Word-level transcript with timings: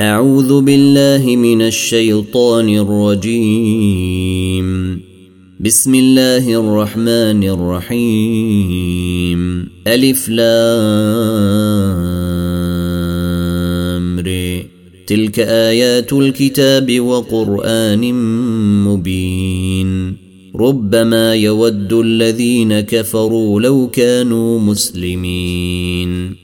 أعوذ 0.00 0.60
بالله 0.62 1.36
من 1.36 1.62
الشيطان 1.62 2.68
الرجيم. 2.68 4.66
بسم 5.60 5.94
الله 5.94 6.60
الرحمن 6.60 7.44
الرحيم. 7.44 9.40
ألف 9.86 10.28
لامر 10.28 10.54
تلك 15.06 15.38
آيات 15.40 16.12
الكتاب 16.12 17.00
وقرآن 17.00 18.14
مبين. 18.84 20.16
ربما 20.56 21.34
يود 21.34 21.92
الذين 21.92 22.80
كفروا 22.80 23.60
لو 23.60 23.88
كانوا 23.88 24.58
مسلمين. 24.58 26.43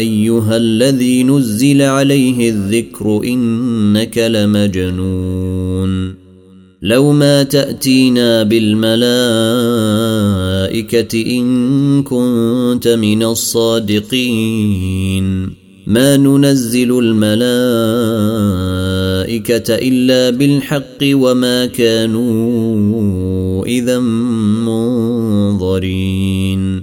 أيها 0.00 0.56
الذي 0.56 1.24
نزل 1.24 1.82
عليه 1.82 2.50
الذكر 2.50 3.20
إنك 3.24 4.18
لمجنون. 4.18 6.14
لو 6.82 7.12
ما 7.12 7.42
تأتينا 7.42 8.42
بالملائكة 8.42 8.98
إن 11.38 12.02
كنت 12.02 12.88
من 12.88 13.22
الصادقين. 13.22 14.80
ما 15.86 16.16
ننزل 16.16 16.98
الملائكة 16.98 17.34
إلا 19.74 20.30
بالحق 20.30 20.98
وما 21.02 21.66
كانوا 21.66 23.66
إذا 23.66 23.98
منظرين. 25.58 26.82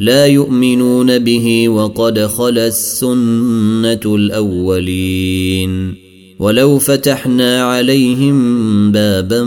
لا 0.00 0.26
يؤمنون 0.26 1.18
به 1.18 1.68
وقد 1.68 2.26
خلا 2.26 2.66
السنة 2.66 4.00
الأولين. 4.04 5.94
ولو 6.38 6.78
فتحنا 6.78 7.62
عليهم 7.62 8.92
بابا 8.92 9.44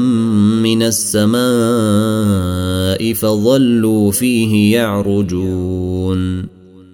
من 0.63 0.83
السماء 0.83 1.43
فظلوا 3.13 4.11
فيه 4.11 4.73
يعرجون. 4.73 6.45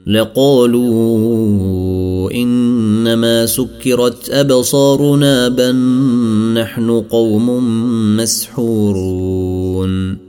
لقالوا 0.07 1.52
إنما 2.31 3.45
سكرت 3.45 4.30
أبصارنا 4.30 5.47
بل 5.47 5.76
نحن 6.53 6.91
قوم 6.91 7.49
مسحورون. 8.17 10.28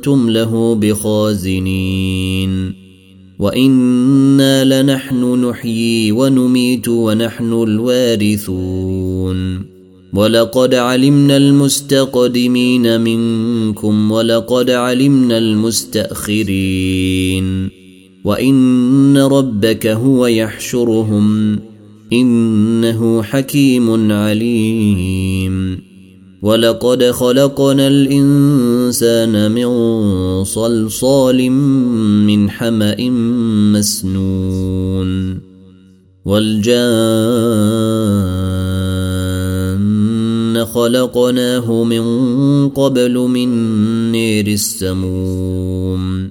أنتم 0.00 0.30
له 0.30 0.74
بخازنين. 0.74 2.72
وإنا 3.38 4.82
لنحن 4.82 5.44
نحيي 5.44 6.12
ونميت 6.12 6.88
ونحن 6.88 7.52
الوارثون. 7.52 9.60
ولقد 10.14 10.74
علمنا 10.74 11.36
المستقدمين 11.36 13.00
منكم 13.00 14.12
ولقد 14.12 14.70
علمنا 14.70 15.38
المستأخرين. 15.38 17.68
وإن 18.24 19.18
ربك 19.18 19.86
هو 19.86 20.26
يحشرهم. 20.26 21.58
إنه 22.12 23.22
حكيم 23.22 24.12
عليم. 24.12 25.39
ولقد 26.42 27.10
خلقنا 27.10 27.86
الانسان 27.86 29.52
من 29.52 30.44
صلصال 30.44 31.50
من 31.50 32.50
حما 32.50 32.96
مسنون 33.72 35.40
والجان 36.24 37.10
خلقناه 40.64 41.84
من 41.84 42.04
قبل 42.68 43.18
من 43.18 43.48
نير 44.12 44.46
السموم 44.46 46.30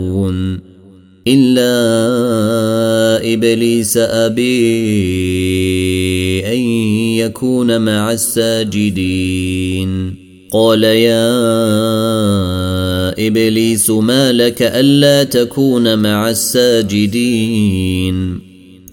إلا 1.27 1.73
إبليس 3.33 3.97
أبي 3.97 4.41
أن 6.45 6.59
يكون 7.17 7.81
مع 7.81 8.11
الساجدين. 8.11 9.91
قال 10.53 10.83
يا 10.83 11.27
إبليس 13.27 13.89
ما 13.89 14.31
لك 14.31 14.61
ألا 14.61 15.23
تكون 15.23 15.99
مع 15.99 16.29
الساجدين؟ 16.29 17.71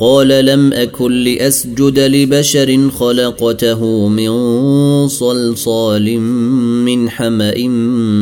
قال 0.01 0.29
لم 0.29 0.73
أكن 0.73 1.25
لأسجد 1.25 1.99
لبشر 1.99 2.91
خلقته 2.91 4.09
من 4.09 4.29
صلصال 5.09 6.21
من 6.21 7.11
حمأ 7.11 7.69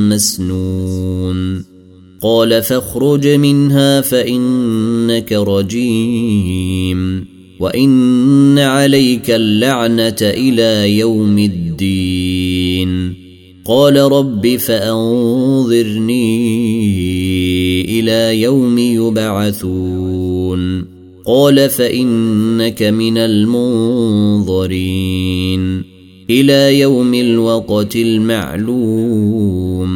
مسنون. 0.08 1.75
قال 2.26 2.62
فاخرج 2.62 3.28
منها 3.28 4.00
فإنك 4.00 5.32
رجيم 5.32 7.25
وإن 7.61 8.58
عليك 8.58 9.31
اللعنة 9.31 10.17
إلى 10.23 10.99
يوم 10.99 11.38
الدين. 11.38 13.14
قال 13.64 13.96
رب 13.96 14.56
فأنظرني 14.56 16.20
إلى 18.00 18.43
يوم 18.43 18.79
يبعثون. 18.79 20.84
قال 21.26 21.70
فإنك 21.70 22.82
من 22.82 23.19
المنظرين. 23.19 25.82
إلى 26.31 26.81
يوم 26.81 27.14
الوقت 27.14 27.96
المعلوم. 27.96 29.95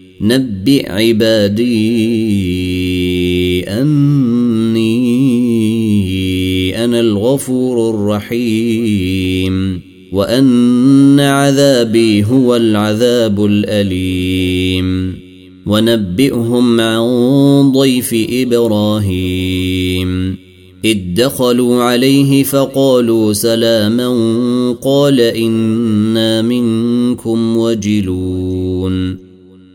نبئ 0.21 0.91
عبادي 0.91 1.63
أني 3.63 4.91
أنا 6.83 6.99
الغفور 6.99 7.95
الرحيم 7.95 9.81
وأن 10.11 11.19
عذابي 11.19 12.23
هو 12.23 12.55
العذاب 12.55 13.45
الأليم. 13.45 15.15
ونبئهم 15.65 16.81
عن 16.81 17.01
ضيف 17.71 18.15
إبراهيم. 18.29 20.37
إذ 20.85 20.97
دخلوا 21.15 21.83
عليه 21.83 22.43
فقالوا 22.43 23.33
سلاما 23.33 24.09
قال 24.81 25.21
إنا 25.21 26.41
منكم 26.41 27.57
وجلون. 27.57 29.30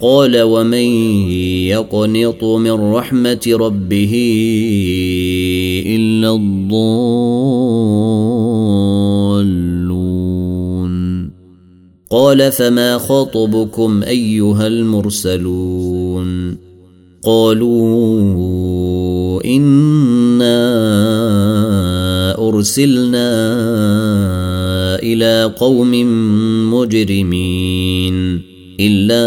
قال 0.00 0.42
ومن 0.42 0.88
يقنط 1.68 2.44
من 2.44 2.92
رحمة 2.92 3.40
ربه 3.46 4.14
إلا 5.86 6.34
الضالون. 6.34 6.90
قال 12.10 12.52
فما 12.52 12.98
خطبكم 12.98 14.02
أيها 14.02 14.66
المرسلون؟ 14.66 16.56
قالوا 17.22 18.24
إنا 19.44 20.58
أرسلنا 22.48 23.30
إلى 25.02 25.54
قوم 25.58 25.92
مجرمين. 26.74 28.49
إلا 28.80 29.26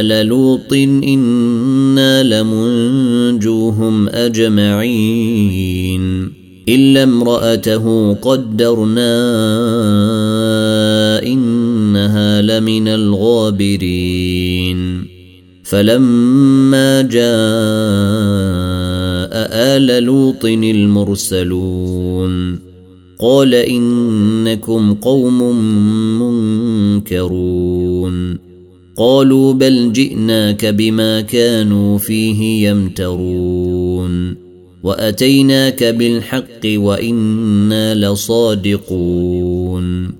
آل 0.00 0.26
لوط 0.26 0.72
إنا 0.72 2.22
لمنجوهم 2.22 4.08
أجمعين. 4.08 6.02
إلا 6.68 7.02
امرأته 7.02 8.14
قدرنا 8.14 9.12
إنها 11.22 12.42
لمن 12.42 12.88
الغابرين. 12.88 14.20
فلما 15.64 17.02
جاء 17.02 17.20
آل 19.52 20.02
لوط 20.04 20.44
المرسلون 20.44 21.90
قال 23.20 23.54
إنكم 23.54 24.94
قوم 24.94 25.42
منكرون. 27.02 28.38
قالوا 28.96 29.52
بل 29.52 29.92
جئناك 29.92 30.66
بما 30.66 31.20
كانوا 31.20 31.98
فيه 31.98 32.68
يمترون. 32.68 34.36
وأتيناك 34.82 35.84
بالحق 35.84 36.66
وإنا 36.66 37.94
لصادقون. 37.94 40.19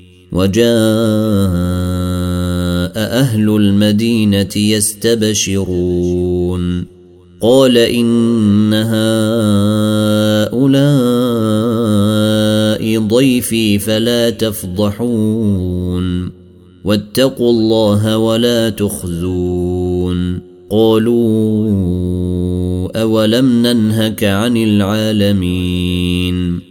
وجاء 0.31 0.71
أهل 2.95 3.49
المدينة 3.49 4.49
يستبشرون. 4.55 5.81
قال 7.41 7.77
إن 7.77 8.73
هؤلاء 8.73 8.91
ضيفي 12.99 13.79
فلا 13.79 14.29
تفضحون. 14.29 16.31
واتقوا 16.83 17.51
الله 17.51 18.17
ولا 18.17 18.69
تخزون. 18.69 20.39
قالوا 20.69 21.81
أولم 23.01 23.67
ننهك 23.67 24.23
عن 24.23 24.57
العالمين. 24.57 26.70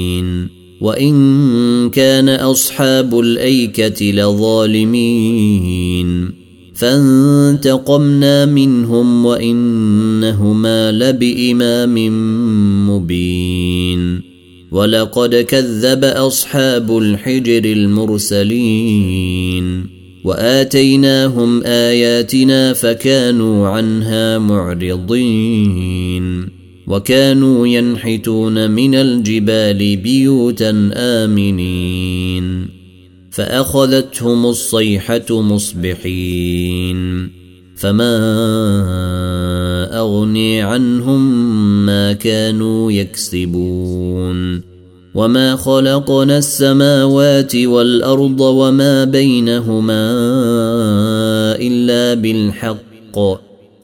وان 0.81 1.89
كان 1.89 2.29
اصحاب 2.29 3.19
الايكه 3.19 4.05
لظالمين 4.11 5.51
فانتقمنا 6.75 8.45
منهم 8.45 9.25
وانهما 9.25 10.91
لبامام 10.91 11.95
مبين 12.89 14.21
ولقد 14.71 15.35
كذب 15.35 16.03
اصحاب 16.03 16.97
الحجر 16.97 17.63
المرسلين 17.65 19.21
واتيناهم 20.23 21.63
اياتنا 21.63 22.73
فكانوا 22.73 23.67
عنها 23.67 24.37
معرضين 24.37 25.81
وكانوا 26.91 27.67
ينحتون 27.67 28.71
من 28.71 28.95
الجبال 28.95 29.97
بيوتا 29.97 30.91
آمنين. 30.95 32.67
فأخذتهم 33.31 34.45
الصيحة 34.45 35.41
مصبحين. 35.41 37.29
فما 37.75 38.17
أغني 39.99 40.61
عنهم 40.61 41.45
ما 41.85 42.13
كانوا 42.13 42.91
يكسبون. 42.91 44.61
وما 45.15 45.55
خلقنا 45.55 46.37
السماوات 46.37 47.55
والأرض 47.55 48.41
وما 48.41 49.03
بينهما 49.03 50.11
إلا 51.55 52.21
بالحق. 52.21 53.50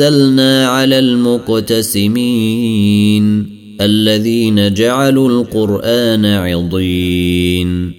أنزلنا 0.00 0.66
على 0.66 0.98
المقتسمين 0.98 3.46
الذين 3.80 4.74
جعلوا 4.74 5.28
القرآن 5.28 6.24
عضين. 6.24 7.92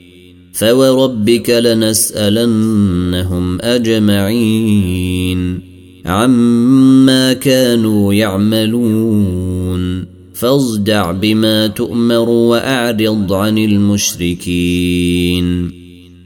فوربك 0.53 1.49
لنسألنهم 1.49 3.61
أجمعين 3.61 5.59
عما 6.05 7.33
كانوا 7.33 8.13
يعملون. 8.13 10.05
فاصدع 10.33 11.11
بما 11.11 11.67
تؤمر 11.67 12.29
وأعرض 12.29 13.33
عن 13.33 13.57
المشركين. 13.57 15.71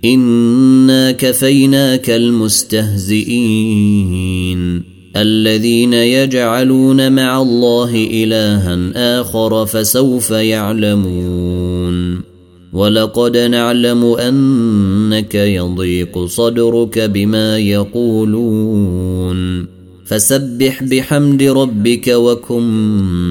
إنا 0.05 1.11
كفيناك 1.11 2.09
المستهزئين. 2.09 4.94
الذين 5.15 5.93
يجعلون 5.93 7.11
مع 7.11 7.41
الله 7.41 8.07
إلها 8.11 8.91
آخر 9.21 9.65
فسوف 9.65 10.31
يعلمون. 10.31 12.21
ولقد 12.73 13.37
نعلم 13.37 14.03
أنك 14.03 15.35
يضيق 15.35 16.25
صدرك 16.25 16.99
بما 16.99 17.57
يقولون. 17.57 19.65
فسبح 20.05 20.83
بحمد 20.83 21.43
ربك 21.43 22.07
وكن 22.07 22.63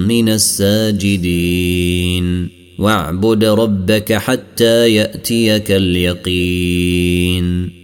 من 0.09 0.29
الساجدين. 0.29 2.49
واعبد 2.79 3.45
ربك 3.45 4.13
حتى 4.13 4.95
يأتيك 4.95 5.73
اليقين. 5.73 7.84